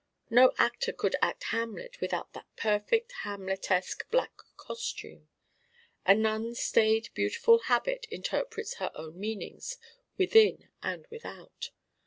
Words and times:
No 0.31 0.51
actor 0.57 0.91
could 0.93 1.15
act 1.21 1.43
Hamlet 1.53 2.01
without 2.01 2.33
that 2.33 2.47
perfect 2.55 3.13
Hamletesque 3.23 4.09
black 4.09 4.33
costume. 4.57 5.29
A 6.07 6.15
nun's 6.15 6.59
staid 6.59 7.09
beautiful 7.13 7.59
habit 7.59 8.07
interprets 8.09 8.77
her 8.77 8.91
own 8.95 9.19
meanings 9.19 9.77
within 10.17 10.69
and 10.81 11.05
without. 11.11 11.69